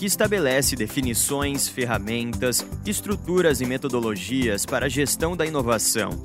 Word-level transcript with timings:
que 0.00 0.06
estabelece 0.06 0.74
definições, 0.76 1.68
ferramentas, 1.68 2.66
estruturas 2.86 3.60
e 3.60 3.66
metodologias 3.66 4.64
para 4.64 4.86
a 4.86 4.88
gestão 4.88 5.36
da 5.36 5.44
inovação. 5.44 6.18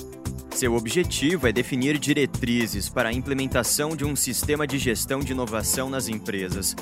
Seu 0.52 0.76
objetivo 0.76 1.46
é 1.46 1.52
definir 1.52 1.98
diretrizes 1.98 2.88
para 2.88 3.10
a 3.10 3.14
implementação 3.14 3.94
de 3.94 4.06
um 4.06 4.16
sistema 4.16 4.66
de 4.66 4.78
gestão 4.78 5.20
de 5.20 5.34
inovação 5.34 5.90
nas 5.90 6.08
empresas, 6.08 6.74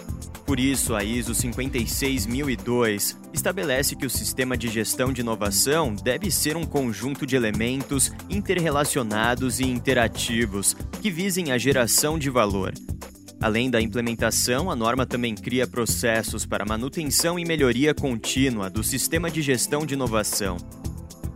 por 0.46 0.60
isso, 0.60 0.94
a 0.94 1.04
ISO 1.04 1.34
56002 1.34 3.18
estabelece 3.34 3.96
que 3.96 4.06
o 4.06 4.10
sistema 4.10 4.58
de 4.58 4.68
gestão 4.68 5.14
de 5.14 5.22
inovação 5.22 5.96
deve 5.96 6.30
ser 6.30 6.58
um 6.58 6.66
conjunto 6.66 7.26
de 7.26 7.36
elementos 7.36 8.12
interrelacionados 8.30 9.62
e 9.62 9.64
interativos 9.64 10.76
que 11.02 11.10
visem 11.10 11.52
a 11.52 11.58
geração 11.58 12.20
de 12.20 12.30
valor. 12.30 12.74
Além 13.44 13.70
da 13.70 13.82
implementação, 13.82 14.72
a 14.72 14.76
norma 14.76 15.06
também 15.06 15.36
cria 15.36 15.68
processos 15.68 16.46
para 16.46 16.64
manutenção 16.64 17.38
e 17.38 17.44
melhoria 17.44 17.94
contínua 17.94 18.70
do 18.70 18.82
sistema 18.82 19.30
de 19.30 19.42
gestão 19.42 19.86
de 19.86 19.96
inovação. 19.96 20.56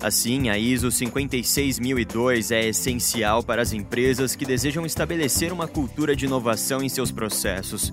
Assim, 0.01 0.47
a 0.47 0.57
ISO 0.57 0.89
56002 0.89 2.51
é 2.51 2.69
essencial 2.69 3.43
para 3.43 3.61
as 3.61 3.73
empresas 3.73 4.37
que 4.37 4.45
desejam 4.45 4.85
estabelecer 4.85 5.51
uma 5.51 5.67
cultura 5.67 6.15
de 6.15 6.23
inovação 6.23 6.81
em 6.81 6.87
seus 6.87 7.11
processos. 7.11 7.91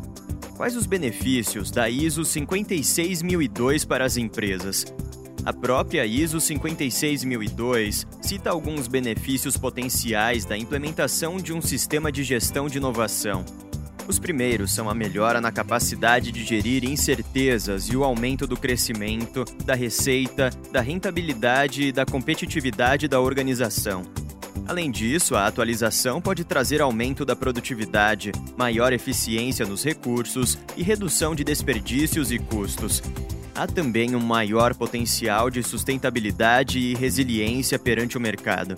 Quais 0.57 0.77
os 0.77 0.87
benefícios 0.87 1.73
da 1.73 1.91
ISO 1.91 2.25
56002 2.25 3.85
para 3.85 4.05
as 4.05 4.17
empresas? 4.17 4.87
A 5.45 5.53
própria 5.53 6.07
ISO 6.07 6.41
56002 6.41 8.07
cita 8.23 8.51
alguns 8.51 8.87
benefícios 8.87 9.57
potenciais 9.57 10.45
da 10.45 10.57
implementação 10.57 11.39
de 11.39 11.53
um 11.53 11.61
sistema 11.61 12.13
de 12.13 12.23
gestão 12.23 12.69
de 12.69 12.79
inovação. 12.79 13.45
Os 14.07 14.19
primeiros 14.19 14.73
são 14.73 14.91
a 14.91 14.95
melhora 14.95 15.41
na 15.41 15.51
capacidade 15.51 16.31
de 16.31 16.45
gerir 16.45 16.85
incertezas 16.85 17.89
e 17.89 17.97
o 17.97 18.05
aumento 18.05 18.47
do 18.47 18.57
crescimento, 18.57 19.45
da 19.65 19.75
receita, 19.75 20.51
da 20.71 20.81
rentabilidade 20.81 21.85
e 21.85 21.93
da 21.93 22.05
competitividade 22.05 23.09
da 23.09 23.21
organização. 23.21 24.03
Além 24.67 24.91
disso, 24.91 25.35
a 25.35 25.47
atualização 25.47 26.21
pode 26.21 26.45
trazer 26.45 26.81
aumento 26.81 27.25
da 27.25 27.35
produtividade, 27.37 28.33
maior 28.57 28.93
eficiência 28.93 29.67
nos 29.67 29.85
recursos 29.85 30.59
e 30.77 30.83
redução 30.83 31.35
de 31.35 31.45
desperdícios 31.45 32.31
e 32.31 32.39
custos. 32.39 33.03
Há 33.55 33.67
também 33.67 34.15
um 34.15 34.21
maior 34.21 34.75
potencial 34.75 35.49
de 35.51 35.63
sustentabilidade 35.63 36.79
e 36.79 36.95
resiliência 36.95 37.79
perante 37.79 38.17
o 38.17 38.21
mercado. 38.21 38.75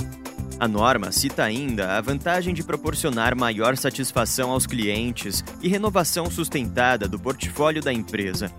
A 0.59 0.67
norma 0.67 1.13
cita 1.13 1.45
ainda 1.45 1.99
a 1.99 2.01
vantagem 2.01 2.55
de 2.55 2.63
proporcionar 2.63 3.37
maior 3.37 3.77
satisfação 3.77 4.51
aos 4.51 4.67
clientes 4.67 5.45
e 5.63 5.69
renovação 5.69 6.31
sustentada 6.31 7.07
do 7.07 7.19
portfólio 7.19 7.83
da 7.83 7.93
empresa. 7.93 8.51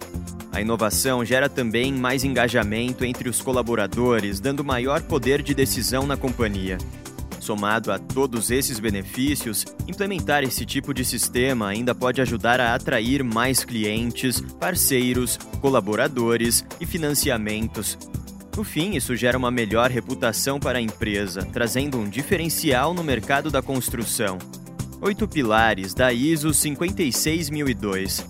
A 0.51 0.61
inovação 0.61 1.25
gera 1.25 1.49
também 1.49 1.91
mais 1.91 2.23
engajamento 2.23 3.03
entre 3.03 3.27
os 3.27 3.41
colaboradores, 3.41 4.39
dando 4.39 4.63
maior 4.63 5.01
poder 5.01 5.41
de 5.41 5.55
decisão 5.55 6.05
na 6.05 6.15
companhia. 6.15 6.77
Somado 7.39 7.91
a 7.91 7.97
todos 7.97 8.51
esses 8.51 8.79
benefícios, 8.79 9.65
implementar 9.87 10.43
esse 10.43 10.65
tipo 10.65 10.93
de 10.93 11.03
sistema 11.03 11.67
ainda 11.67 11.95
pode 11.95 12.21
ajudar 12.21 12.59
a 12.59 12.75
atrair 12.75 13.23
mais 13.23 13.63
clientes, 13.63 14.41
parceiros, 14.59 15.37
colaboradores 15.61 16.63
e 16.79 16.85
financiamentos. 16.85 17.97
No 18.57 18.63
fim, 18.63 18.95
isso 18.95 19.15
gera 19.15 19.37
uma 19.37 19.51
melhor 19.51 19.91
reputação 19.91 20.59
para 20.59 20.79
a 20.79 20.81
empresa, 20.81 21.47
trazendo 21.53 21.99
um 21.99 22.09
diferencial 22.09 22.91
no 22.91 23.03
mercado 23.03 23.51
da 23.51 23.61
construção. 23.61 24.39
Oito 24.99 25.27
pilares 25.27 25.93
da 25.93 26.11
ISO 26.11 26.51
56002 26.51 28.25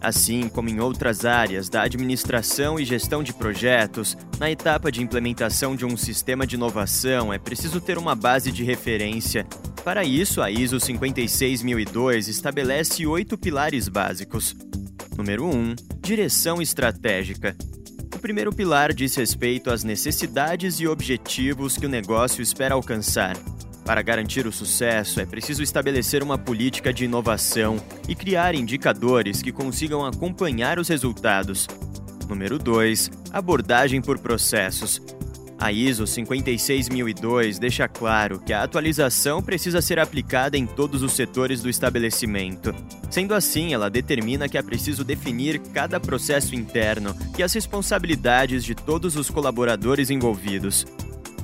Assim 0.00 0.48
como 0.48 0.70
em 0.70 0.80
outras 0.80 1.26
áreas 1.26 1.68
da 1.68 1.82
administração 1.82 2.80
e 2.80 2.86
gestão 2.86 3.22
de 3.22 3.34
projetos, 3.34 4.16
na 4.38 4.50
etapa 4.50 4.90
de 4.90 5.02
implementação 5.02 5.76
de 5.76 5.84
um 5.84 5.94
sistema 5.94 6.46
de 6.46 6.54
inovação 6.54 7.30
é 7.30 7.38
preciso 7.38 7.78
ter 7.78 7.98
uma 7.98 8.14
base 8.14 8.50
de 8.50 8.64
referência. 8.64 9.46
Para 9.84 10.04
isso, 10.04 10.40
a 10.40 10.50
ISO 10.50 10.80
56002 10.80 12.28
estabelece 12.28 13.06
oito 13.06 13.36
pilares 13.36 13.88
básicos. 13.88 14.56
Número 15.18 15.44
1. 15.44 15.74
Direção 16.00 16.62
estratégica. 16.62 17.54
O 18.16 18.18
primeiro 18.18 18.50
pilar 18.50 18.94
diz 18.94 19.14
respeito 19.14 19.70
às 19.70 19.84
necessidades 19.84 20.80
e 20.80 20.88
objetivos 20.88 21.76
que 21.76 21.84
o 21.84 21.88
negócio 21.88 22.40
espera 22.40 22.74
alcançar. 22.74 23.36
Para 23.84 24.00
garantir 24.00 24.46
o 24.46 24.52
sucesso, 24.52 25.20
é 25.20 25.26
preciso 25.26 25.62
estabelecer 25.62 26.22
uma 26.22 26.38
política 26.38 26.94
de 26.94 27.04
inovação 27.04 27.76
e 28.08 28.14
criar 28.14 28.54
indicadores 28.54 29.42
que 29.42 29.52
consigam 29.52 30.02
acompanhar 30.02 30.78
os 30.78 30.88
resultados. 30.88 31.68
Número 32.26 32.58
2. 32.58 33.10
Abordagem 33.32 34.00
por 34.00 34.18
processos. 34.18 34.98
A 35.58 35.70
ISO 35.70 36.06
56002 36.06 37.58
deixa 37.58 37.86
claro 37.86 38.40
que 38.40 38.54
a 38.54 38.62
atualização 38.62 39.42
precisa 39.42 39.82
ser 39.82 39.98
aplicada 39.98 40.56
em 40.56 40.66
todos 40.66 41.02
os 41.02 41.12
setores 41.12 41.60
do 41.60 41.68
estabelecimento. 41.68 42.74
Sendo 43.10 43.34
assim, 43.34 43.72
ela 43.72 43.88
determina 43.88 44.48
que 44.48 44.58
é 44.58 44.62
preciso 44.62 45.04
definir 45.04 45.58
cada 45.58 45.98
processo 45.98 46.54
interno 46.54 47.16
e 47.38 47.42
as 47.42 47.52
responsabilidades 47.52 48.64
de 48.64 48.74
todos 48.74 49.16
os 49.16 49.30
colaboradores 49.30 50.10
envolvidos. 50.10 50.86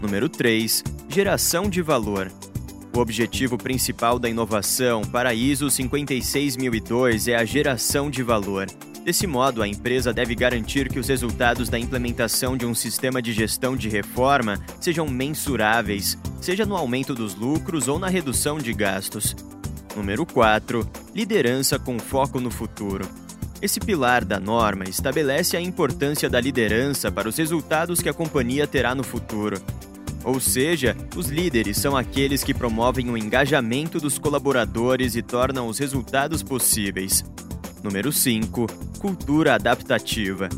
Número 0.01 0.29
3. 0.29 0.83
Geração 1.09 1.69
de 1.71 1.81
valor. 1.81 2.31
O 2.95 2.99
objetivo 2.99 3.57
principal 3.57 4.19
da 4.19 4.29
inovação 4.29 5.03
para 5.03 5.33
ISO 5.33 5.71
56002 5.71 7.29
é 7.29 7.37
a 7.37 7.45
geração 7.45 8.11
de 8.11 8.23
valor. 8.23 8.67
Desse 9.05 9.27
modo, 9.27 9.63
a 9.63 9.69
empresa 9.69 10.13
deve 10.13 10.35
garantir 10.35 10.89
que 10.89 10.99
os 10.99 11.09
resultados 11.09 11.69
da 11.69 11.79
implementação 11.79 12.57
de 12.57 12.65
um 12.65 12.75
sistema 12.75 13.21
de 13.21 13.33
gestão 13.33 13.77
de 13.77 13.89
reforma 13.89 14.61
sejam 14.81 15.09
mensuráveis, 15.09 16.17
seja 16.41 16.65
no 16.65 16.77
aumento 16.77 17.15
dos 17.15 17.35
lucros 17.35 17.89
ou 17.89 17.99
na 17.99 18.09
redução 18.09 18.59
de 18.59 18.73
gastos. 18.73 19.35
Número 19.97 20.25
4. 20.25 20.89
Liderança 21.15 21.79
com 21.79 21.99
foco 21.99 22.41
no 22.41 22.51
futuro. 22.51 23.07
Esse 23.61 23.79
pilar 23.79 24.25
da 24.25 24.41
norma 24.41 24.85
estabelece 24.85 25.57
a 25.57 25.61
importância 25.61 26.29
da 26.29 26.41
liderança 26.41 27.13
para 27.13 27.29
os 27.29 27.37
resultados 27.37 28.01
que 28.01 28.09
a 28.09 28.15
companhia 28.15 28.67
terá 28.67 28.95
no 28.95 29.05
futuro. 29.05 29.61
Ou 30.25 30.41
seja, 30.41 30.97
os 31.17 31.29
líderes 31.29 31.77
são 31.77 31.97
aqueles 31.97 32.43
que 32.43 32.55
promovem 32.55 33.11
o 33.11 33.19
engajamento 33.19 34.01
dos 34.01 34.19
colaboradores 34.19 35.15
e 35.15 35.23
tornam 35.23 35.69
os 35.69 35.79
resultados 35.79 36.43
possíveis. 36.43 37.25
Número 37.83 38.11
5. 38.11 38.67
Cultura 38.99 39.55
adaptativa. 39.55 40.49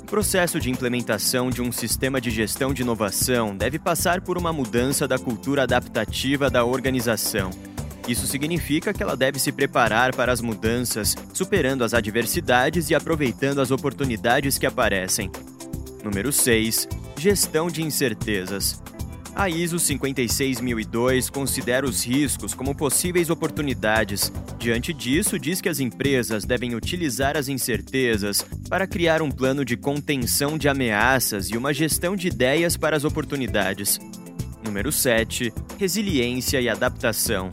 O 0.00 0.04
processo 0.04 0.60
de 0.60 0.70
implementação 0.70 1.50
de 1.50 1.62
um 1.62 1.72
sistema 1.72 2.20
de 2.20 2.30
gestão 2.30 2.74
de 2.74 2.82
inovação 2.82 3.56
deve 3.56 3.78
passar 3.78 4.20
por 4.20 4.36
uma 4.36 4.52
mudança 4.52 5.08
da 5.08 5.18
cultura 5.18 5.62
adaptativa 5.62 6.50
da 6.50 6.64
organização. 6.64 7.50
Isso 8.06 8.26
significa 8.26 8.92
que 8.92 9.02
ela 9.02 9.16
deve 9.16 9.38
se 9.38 9.50
preparar 9.50 10.14
para 10.14 10.32
as 10.32 10.40
mudanças, 10.40 11.16
superando 11.32 11.82
as 11.82 11.94
adversidades 11.94 12.90
e 12.90 12.94
aproveitando 12.94 13.60
as 13.60 13.70
oportunidades 13.70 14.58
que 14.58 14.66
aparecem. 14.66 15.30
Número 16.02 16.30
6. 16.30 16.86
Gestão 17.16 17.68
de 17.68 17.82
incertezas. 17.82 18.82
A 19.34 19.48
ISO 19.48 19.80
56002 19.80 21.28
considera 21.28 21.84
os 21.84 22.04
riscos 22.04 22.54
como 22.54 22.74
possíveis 22.74 23.30
oportunidades. 23.30 24.30
Diante 24.58 24.92
disso, 24.92 25.40
diz 25.40 25.60
que 25.60 25.68
as 25.68 25.80
empresas 25.80 26.44
devem 26.44 26.76
utilizar 26.76 27.36
as 27.36 27.48
incertezas 27.48 28.46
para 28.68 28.86
criar 28.86 29.22
um 29.22 29.30
plano 29.30 29.64
de 29.64 29.76
contenção 29.76 30.56
de 30.56 30.68
ameaças 30.68 31.48
e 31.50 31.56
uma 31.56 31.74
gestão 31.74 32.14
de 32.14 32.28
ideias 32.28 32.76
para 32.76 32.96
as 32.96 33.04
oportunidades. 33.04 33.98
Número 34.64 34.92
7. 34.92 35.52
Resiliência 35.78 36.60
e 36.60 36.68
adaptação. 36.68 37.50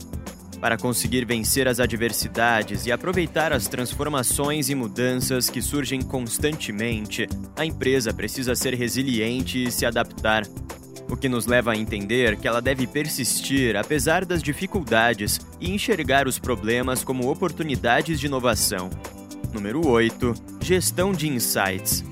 Para 0.62 0.76
conseguir 0.76 1.24
vencer 1.24 1.66
as 1.66 1.80
adversidades 1.80 2.86
e 2.86 2.92
aproveitar 2.92 3.52
as 3.52 3.66
transformações 3.66 4.70
e 4.70 4.76
mudanças 4.76 5.50
que 5.50 5.60
surgem 5.60 6.00
constantemente, 6.00 7.26
a 7.56 7.66
empresa 7.66 8.14
precisa 8.14 8.54
ser 8.54 8.74
resiliente 8.74 9.64
e 9.64 9.72
se 9.72 9.84
adaptar 9.84 10.44
o 11.10 11.16
que 11.16 11.28
nos 11.28 11.46
leva 11.46 11.72
a 11.72 11.76
entender 11.76 12.36
que 12.36 12.46
ela 12.46 12.62
deve 12.62 12.86
persistir 12.86 13.74
apesar 13.74 14.24
das 14.24 14.40
dificuldades 14.40 15.40
e 15.60 15.68
enxergar 15.68 16.28
os 16.28 16.38
problemas 16.38 17.02
como 17.02 17.28
oportunidades 17.28 18.20
de 18.20 18.26
inovação. 18.26 18.88
Número 19.52 19.84
8. 19.84 20.32
Gestão 20.60 21.10
de 21.12 21.26
insights. 21.28 22.04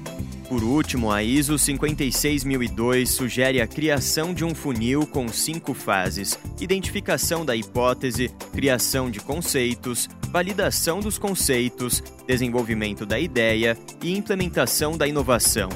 Por 0.50 0.64
último, 0.64 1.12
a 1.12 1.23
ISO 1.23 1.56
56002 1.56 3.08
sugere 3.08 3.61
a 3.61 3.69
criação 3.69 4.35
de 4.35 4.44
um 4.44 4.52
funil 4.52 5.06
com 5.06 5.29
cinco 5.29 5.73
fases: 5.73 6.37
identificação 6.61 7.44
da 7.44 7.55
hipótese, 7.55 8.32
criação 8.52 9.08
de 9.12 9.20
conceitos, 9.20 10.08
validação 10.29 10.99
dos 10.99 11.19
conceitos, 11.19 12.02
desenvolvimento 12.26 13.06
da 13.06 13.17
ideia 13.17 13.79
e 14.02 14.12
implementação 14.19 14.99
da 14.99 15.06
inovação. 15.06 15.69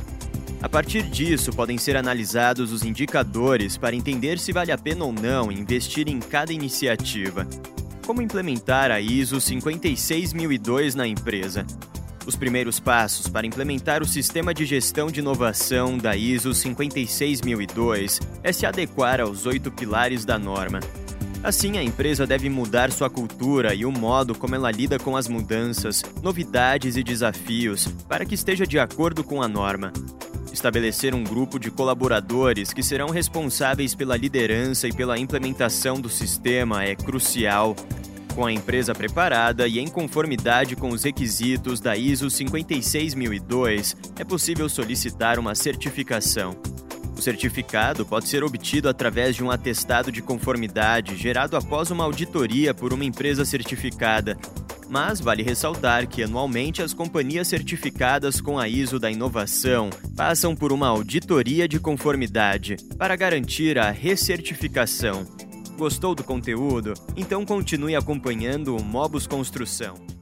A 0.60 0.68
partir 0.68 1.04
disso, 1.04 1.52
podem 1.52 1.78
ser 1.78 1.96
analisados 1.96 2.72
os 2.72 2.82
indicadores 2.82 3.76
para 3.76 3.94
entender 3.94 4.40
se 4.40 4.50
vale 4.50 4.72
a 4.72 4.78
pena 4.78 5.04
ou 5.04 5.12
não 5.12 5.52
investir 5.52 6.08
em 6.08 6.18
cada 6.18 6.52
iniciativa. 6.52 7.46
Como 8.04 8.20
implementar 8.20 8.90
a 8.90 9.00
ISO 9.00 9.40
56002 9.40 10.96
na 10.96 11.06
empresa? 11.06 11.64
Os 12.26 12.36
primeiros 12.36 12.80
passos 12.80 13.28
para 13.28 13.46
implementar 13.46 14.02
o 14.02 14.06
sistema 14.06 14.54
de 14.54 14.64
gestão 14.64 15.10
de 15.10 15.20
inovação 15.20 15.98
da 15.98 16.16
ISO 16.16 16.54
56002 16.54 18.20
é 18.42 18.52
se 18.52 18.64
adequar 18.64 19.20
aos 19.20 19.44
oito 19.44 19.70
pilares 19.70 20.24
da 20.24 20.38
norma. 20.38 20.80
Assim, 21.42 21.76
a 21.76 21.82
empresa 21.82 22.26
deve 22.26 22.48
mudar 22.48 22.90
sua 22.90 23.10
cultura 23.10 23.74
e 23.74 23.84
o 23.84 23.92
modo 23.92 24.34
como 24.34 24.54
ela 24.54 24.70
lida 24.70 24.98
com 24.98 25.14
as 25.14 25.28
mudanças, 25.28 26.02
novidades 26.22 26.96
e 26.96 27.02
desafios 27.02 27.86
para 28.08 28.24
que 28.24 28.34
esteja 28.34 28.66
de 28.66 28.78
acordo 28.78 29.22
com 29.22 29.42
a 29.42 29.46
norma. 29.46 29.92
Estabelecer 30.50 31.14
um 31.14 31.22
grupo 31.22 31.58
de 31.58 31.70
colaboradores 31.70 32.72
que 32.72 32.82
serão 32.82 33.10
responsáveis 33.10 33.94
pela 33.94 34.16
liderança 34.16 34.88
e 34.88 34.92
pela 34.92 35.18
implementação 35.18 36.00
do 36.00 36.08
sistema 36.08 36.84
é 36.84 36.94
crucial. 36.94 37.76
Com 38.34 38.44
a 38.46 38.52
empresa 38.52 38.92
preparada 38.92 39.68
e 39.68 39.78
em 39.78 39.86
conformidade 39.86 40.74
com 40.74 40.88
os 40.88 41.04
requisitos 41.04 41.80
da 41.80 41.96
ISO 41.96 42.28
56002, 42.28 43.96
é 44.18 44.24
possível 44.24 44.68
solicitar 44.68 45.38
uma 45.38 45.54
certificação. 45.54 46.56
O 47.16 47.22
certificado 47.22 48.04
pode 48.04 48.28
ser 48.28 48.42
obtido 48.42 48.88
através 48.88 49.36
de 49.36 49.44
um 49.44 49.52
atestado 49.52 50.10
de 50.10 50.20
conformidade 50.20 51.16
gerado 51.16 51.56
após 51.56 51.92
uma 51.92 52.02
auditoria 52.02 52.74
por 52.74 52.92
uma 52.92 53.04
empresa 53.04 53.44
certificada, 53.44 54.36
mas 54.88 55.20
vale 55.20 55.44
ressaltar 55.44 56.08
que 56.08 56.24
anualmente 56.24 56.82
as 56.82 56.92
companhias 56.92 57.46
certificadas 57.46 58.40
com 58.40 58.58
a 58.58 58.68
ISO 58.68 58.98
da 58.98 59.12
inovação 59.12 59.90
passam 60.16 60.56
por 60.56 60.72
uma 60.72 60.88
auditoria 60.88 61.68
de 61.68 61.78
conformidade 61.78 62.76
para 62.98 63.14
garantir 63.14 63.78
a 63.78 63.92
recertificação. 63.92 65.24
Gostou 65.76 66.14
do 66.14 66.22
conteúdo? 66.22 66.94
Então 67.16 67.44
continue 67.44 67.96
acompanhando 67.96 68.76
o 68.76 68.82
Mobus 68.82 69.26
Construção. 69.26 70.13